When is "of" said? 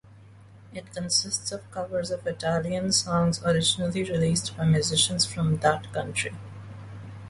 1.51-1.69, 2.09-2.25